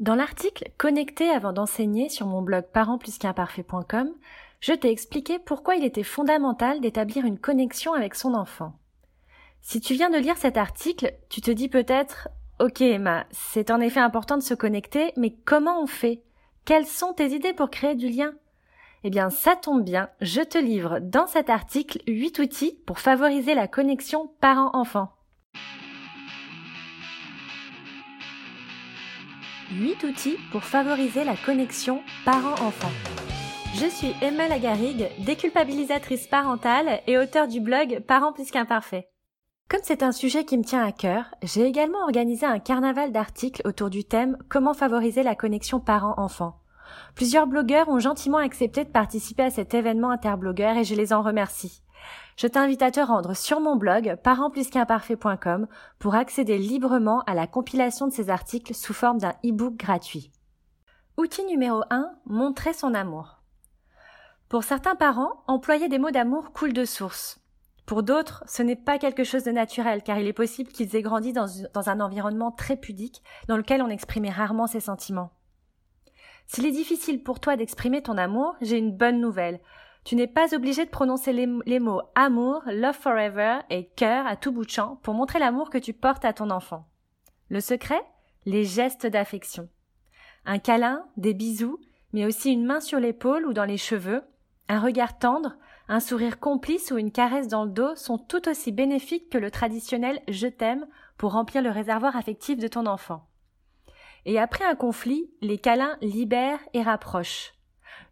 [0.00, 4.08] Dans l'article Connecté avant d'enseigner sur mon blog parentsplusqu'imparfait.com,
[4.60, 8.72] je t'ai expliqué pourquoi il était fondamental d'établir une connexion avec son enfant.
[9.60, 12.28] Si tu viens de lire cet article, tu te dis peut-être
[12.60, 16.22] Ok Emma, c'est en effet important de se connecter, mais comment on fait?
[16.64, 18.32] Quelles sont tes idées pour créer du lien?
[19.04, 23.52] Eh bien, ça tombe bien, je te livre dans cet article 8 outils pour favoriser
[23.52, 25.10] la connexion parent-enfant.
[29.72, 32.90] 8 outils pour favoriser la connexion parent-enfant.
[33.74, 39.04] Je suis Emma Lagarigue, déculpabilisatrice parentale et auteur du blog Parents plus qu'imparfaits.
[39.68, 43.62] Comme c'est un sujet qui me tient à cœur, j'ai également organisé un carnaval d'articles
[43.64, 46.56] autour du thème Comment favoriser la connexion parent-enfant.
[47.14, 51.22] Plusieurs blogueurs ont gentiment accepté de participer à cet événement interblogueur et je les en
[51.22, 51.82] remercie.
[52.36, 55.66] Je t'invite à te rendre sur mon blog parentsplusqu'imparfait.com
[55.98, 60.32] pour accéder librement à la compilation de ces articles sous forme d'un e-book gratuit.
[61.16, 63.42] Outil numéro 1, montrer son amour.
[64.48, 67.40] Pour certains parents, employer des mots d'amour coule de source.
[67.84, 71.02] Pour d'autres, ce n'est pas quelque chose de naturel car il est possible qu'ils aient
[71.02, 75.32] grandi dans, dans un environnement très pudique dans lequel on exprimait rarement ses sentiments.
[76.46, 79.60] S'il est difficile pour toi d'exprimer ton amour, j'ai une bonne nouvelle.
[80.04, 84.50] Tu n'es pas obligé de prononcer les, mots amour, love forever et cœur à tout
[84.50, 86.86] bout de champ pour montrer l'amour que tu portes à ton enfant.
[87.48, 88.02] Le secret?
[88.46, 89.68] Les gestes d'affection.
[90.46, 91.78] Un câlin, des bisous,
[92.12, 94.22] mais aussi une main sur l'épaule ou dans les cheveux,
[94.68, 95.56] un regard tendre,
[95.88, 99.50] un sourire complice ou une caresse dans le dos sont tout aussi bénéfiques que le
[99.50, 100.86] traditionnel je t'aime
[101.18, 103.26] pour remplir le réservoir affectif de ton enfant.
[104.24, 107.52] Et après un conflit, les câlins libèrent et rapprochent.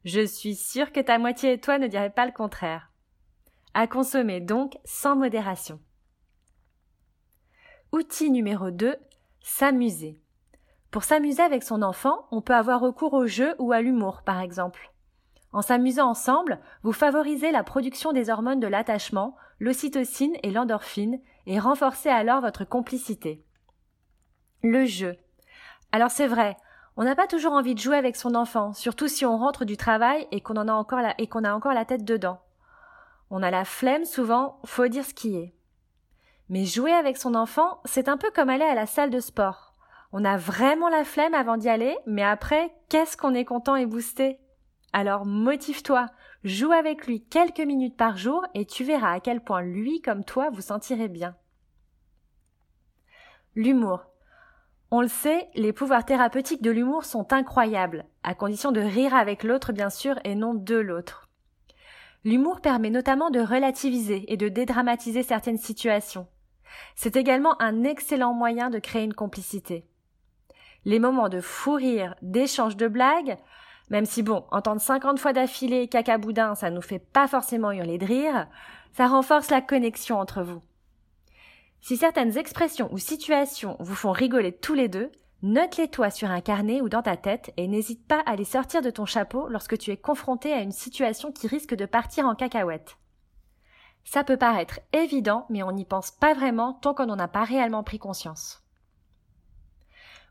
[0.08, 2.90] Je suis sûre que ta moitié et toi ne diraient pas le contraire.
[3.74, 5.80] À consommer donc sans modération.
[7.92, 8.96] Outil numéro 2.
[9.42, 10.18] S'amuser.
[10.90, 14.40] Pour s'amuser avec son enfant, on peut avoir recours au jeu ou à l'humour, par
[14.40, 14.94] exemple.
[15.52, 21.58] En s'amusant ensemble, vous favorisez la production des hormones de l'attachement, l'ocytocine et l'endorphine, et
[21.58, 23.44] renforcez alors votre complicité.
[24.62, 25.18] Le jeu.
[25.92, 26.56] Alors c'est vrai,
[26.98, 29.76] on n'a pas toujours envie de jouer avec son enfant, surtout si on rentre du
[29.76, 32.40] travail et qu'on en a encore et qu'on a encore la tête dedans.
[33.30, 35.54] On a la flemme souvent, faut dire ce qui est.
[36.48, 39.74] Mais jouer avec son enfant, c'est un peu comme aller à la salle de sport.
[40.10, 43.86] On a vraiment la flemme avant d'y aller, mais après, qu'est-ce qu'on est content et
[43.86, 44.40] boosté?
[44.92, 46.06] Alors motive-toi,
[46.42, 50.24] joue avec lui quelques minutes par jour et tu verras à quel point lui comme
[50.24, 51.36] toi vous sentirez bien.
[53.54, 54.04] L'humour.
[54.90, 59.42] On le sait, les pouvoirs thérapeutiques de l'humour sont incroyables, à condition de rire avec
[59.42, 61.28] l'autre bien sûr et non de l'autre.
[62.24, 66.26] L'humour permet notamment de relativiser et de dédramatiser certaines situations.
[66.96, 69.86] C'est également un excellent moyen de créer une complicité.
[70.86, 73.36] Les moments de fou rire, d'échange de blagues,
[73.90, 77.98] même si bon, entendre 50 fois d'affilée caca boudin, ça nous fait pas forcément hurler
[77.98, 78.46] de rire,
[78.92, 80.62] ça renforce la connexion entre vous.
[81.80, 85.10] Si certaines expressions ou situations vous font rigoler tous les deux,
[85.42, 88.82] note-les toi sur un carnet ou dans ta tête et n'hésite pas à les sortir
[88.82, 92.34] de ton chapeau lorsque tu es confronté à une situation qui risque de partir en
[92.34, 92.98] cacahuète.
[94.04, 97.44] Ça peut paraître évident, mais on n'y pense pas vraiment tant qu'on n'en a pas
[97.44, 98.62] réellement pris conscience.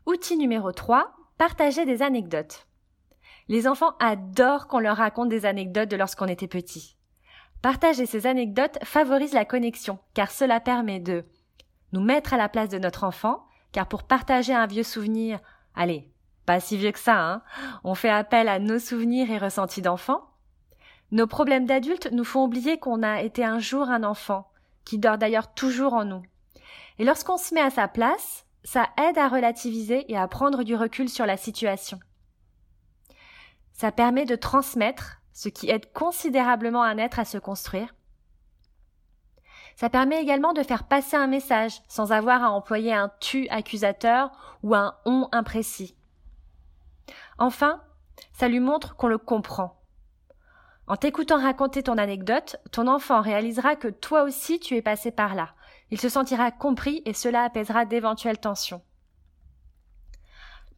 [0.06, 2.66] Outil numéro 3, partager des anecdotes.
[3.48, 6.96] Les enfants adorent qu'on leur raconte des anecdotes de lorsqu'on était petit.
[7.62, 11.24] Partager ces anecdotes favorise la connexion, car cela permet de
[11.92, 15.40] nous mettre à la place de notre enfant, car pour partager un vieux souvenir,
[15.74, 16.10] allez,
[16.46, 17.42] pas si vieux que ça, hein,
[17.84, 20.22] on fait appel à nos souvenirs et ressentis d'enfant.
[21.10, 24.50] Nos problèmes d'adultes nous font oublier qu'on a été un jour un enfant,
[24.84, 26.22] qui dort d'ailleurs toujours en nous.
[26.98, 30.74] Et lorsqu'on se met à sa place, ça aide à relativiser et à prendre du
[30.74, 32.00] recul sur la situation.
[33.72, 37.94] Ça permet de transmettre, ce qui aide considérablement un être à se construire,
[39.78, 44.32] ça permet également de faire passer un message sans avoir à employer un tu accusateur
[44.64, 45.94] ou un on imprécis.
[47.38, 47.80] Enfin,
[48.32, 49.80] ça lui montre qu'on le comprend.
[50.88, 55.36] En t'écoutant raconter ton anecdote, ton enfant réalisera que toi aussi tu es passé par
[55.36, 55.50] là.
[55.92, 58.82] Il se sentira compris et cela apaisera d'éventuelles tensions.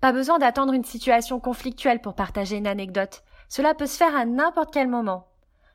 [0.03, 3.23] Pas besoin d'attendre une situation conflictuelle pour partager une anecdote.
[3.49, 5.27] Cela peut se faire à n'importe quel moment.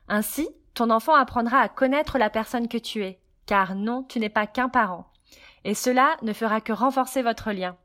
[0.06, 4.28] Ainsi, ton enfant apprendra à connaître la personne que tu es, car non, tu n'es
[4.28, 5.10] pas qu'un parent.
[5.64, 7.76] Et cela ne fera que renforcer votre lien.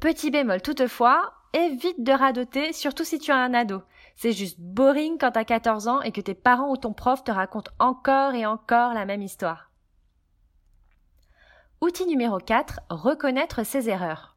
[0.00, 3.82] Petit bémol toutefois, évite de radoter, surtout si tu as un ado.
[4.16, 7.30] C'est juste boring quand t'as 14 ans et que tes parents ou ton prof te
[7.30, 9.70] racontent encore et encore la même histoire.
[11.82, 14.33] Outil numéro 4, reconnaître ses erreurs.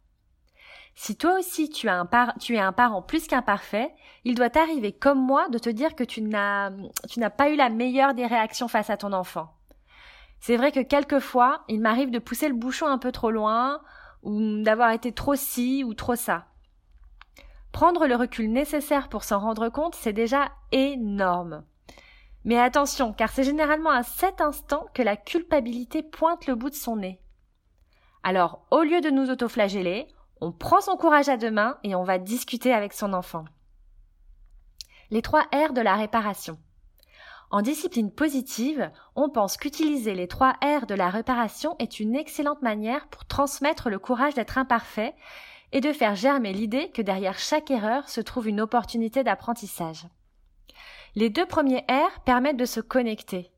[0.99, 2.07] Si toi aussi tu, as un
[2.39, 6.03] tu es un parent plus qu'imparfait, il doit t'arriver comme moi de te dire que
[6.03, 6.71] tu n'as,
[7.07, 9.53] tu n'as pas eu la meilleure des réactions face à ton enfant.
[10.39, 13.79] C'est vrai que quelquefois, il m'arrive de pousser le bouchon un peu trop loin,
[14.23, 16.47] ou d'avoir été trop ci ou trop ça.
[17.71, 21.63] Prendre le recul nécessaire pour s'en rendre compte, c'est déjà énorme.
[22.43, 26.75] Mais attention, car c'est généralement à cet instant que la culpabilité pointe le bout de
[26.75, 27.21] son nez.
[28.23, 30.07] Alors, au lieu de nous autoflageller,
[30.41, 33.45] on prend son courage à deux mains et on va discuter avec son enfant.
[35.09, 36.57] Les trois R de la réparation.
[37.49, 42.61] En discipline positive, on pense qu'utiliser les trois R de la réparation est une excellente
[42.61, 45.15] manière pour transmettre le courage d'être imparfait
[45.71, 50.07] et de faire germer l'idée que derrière chaque erreur se trouve une opportunité d'apprentissage.
[51.15, 53.49] Les deux premiers R permettent de se connecter.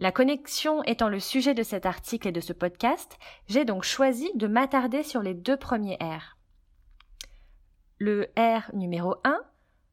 [0.00, 3.18] La connexion étant le sujet de cet article et de ce podcast,
[3.48, 6.38] j'ai donc choisi de m'attarder sur les deux premiers R.
[7.98, 9.38] Le R numéro 1,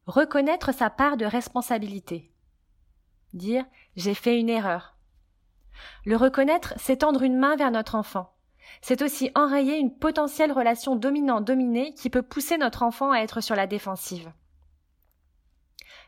[0.06, 2.32] reconnaître sa part de responsabilité.
[3.34, 3.66] Dire
[3.96, 4.96] j'ai fait une erreur.
[6.06, 8.34] Le reconnaître, c'est tendre une main vers notre enfant.
[8.80, 13.56] C'est aussi enrayer une potentielle relation dominant-dominée qui peut pousser notre enfant à être sur
[13.56, 14.32] la défensive.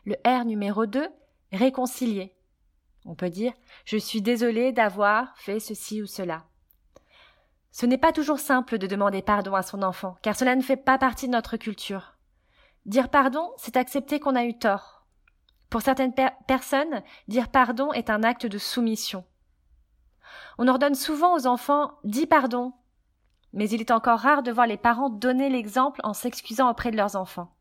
[0.05, 1.07] Le R numéro 2,
[1.51, 2.35] réconcilier.
[3.05, 3.53] On peut dire
[3.85, 6.45] Je suis désolé d'avoir fait ceci ou cela.
[7.71, 10.77] Ce n'est pas toujours simple de demander pardon à son enfant, car cela ne fait
[10.77, 12.15] pas partie de notre culture.
[12.85, 15.05] Dire pardon, c'est accepter qu'on a eu tort.
[15.69, 16.13] Pour certaines
[16.47, 19.23] personnes, dire pardon est un acte de soumission.
[20.57, 22.73] On ordonne souvent aux enfants Dis pardon.
[23.53, 26.97] Mais il est encore rare de voir les parents donner l'exemple en s'excusant auprès de
[26.97, 27.55] leurs enfants.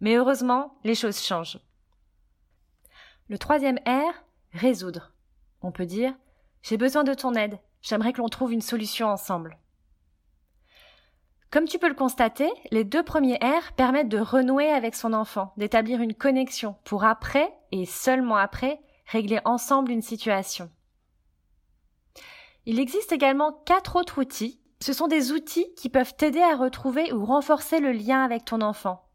[0.00, 1.58] Mais heureusement, les choses changent.
[3.28, 4.12] Le troisième R,
[4.52, 5.12] résoudre.
[5.62, 6.14] On peut dire
[6.62, 9.58] J'ai besoin de ton aide, j'aimerais que l'on trouve une solution ensemble.
[11.50, 15.52] Comme tu peux le constater, les deux premiers R permettent de renouer avec son enfant,
[15.56, 20.70] d'établir une connexion pour après, et seulement après, régler ensemble une situation.
[22.66, 24.60] Il existe également quatre autres outils.
[24.80, 28.60] Ce sont des outils qui peuvent t'aider à retrouver ou renforcer le lien avec ton
[28.60, 29.08] enfant.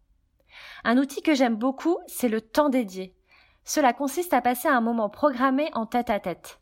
[0.84, 3.16] Un outil que j'aime beaucoup, c'est le temps dédié.
[3.66, 6.60] Cela consiste à passer un moment programmé en tête à tête.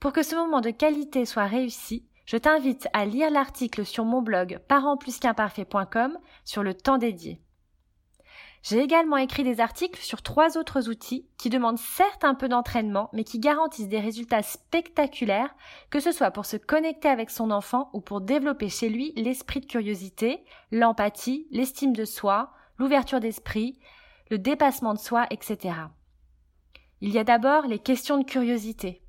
[0.00, 4.22] Pour que ce moment de qualité soit réussi, je t'invite à lire l'article sur mon
[4.22, 7.40] blog parentplusqu'imparfait.com sur le temps dédié.
[8.62, 13.10] J'ai également écrit des articles sur trois autres outils qui demandent certes un peu d'entraînement,
[13.12, 15.52] mais qui garantissent des résultats spectaculaires,
[15.90, 19.60] que ce soit pour se connecter avec son enfant ou pour développer chez lui l'esprit
[19.60, 23.80] de curiosité, l'empathie, l'estime de soi, l'ouverture d'esprit,
[24.30, 25.74] le dépassement de soi, etc.
[27.04, 29.02] Il y a d'abord les questions de curiosité.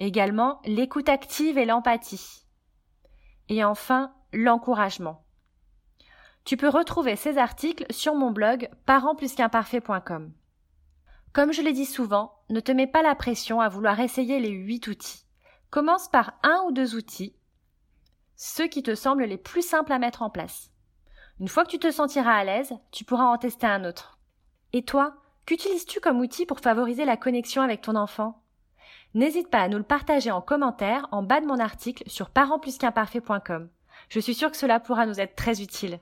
[0.00, 2.42] Également l'écoute active et l'empathie.
[3.48, 5.24] Et enfin l'encouragement.
[6.44, 10.32] Tu peux retrouver ces articles sur mon blog parentplusqu'imparfait.com.
[11.32, 14.50] Comme je l'ai dit souvent, ne te mets pas la pression à vouloir essayer les
[14.50, 15.24] huit outils.
[15.70, 17.36] Commence par un ou deux outils,
[18.34, 20.72] ceux qui te semblent les plus simples à mettre en place.
[21.38, 24.18] Une fois que tu te sentiras à l'aise, tu pourras en tester un autre.
[24.72, 28.42] Et toi, Qu'utilises-tu comme outil pour favoriser la connexion avec ton enfant?
[29.14, 33.68] N'hésite pas à nous le partager en commentaire en bas de mon article sur parentplusqu'imparfait.com.
[34.08, 35.98] Je suis sûre que cela pourra nous être très utile.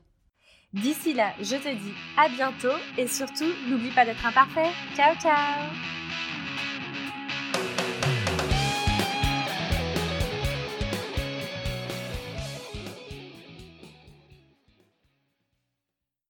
[0.72, 4.70] D'ici là, je te dis à bientôt et surtout, n'oublie pas d'être imparfait.
[4.94, 5.69] Ciao ciao